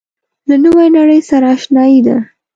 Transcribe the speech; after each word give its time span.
له 0.49 0.55
نوې 0.63 0.87
نړۍ 0.97 1.19
سره 1.29 1.47
آشنايي 1.55 1.99
ده. 2.07 2.17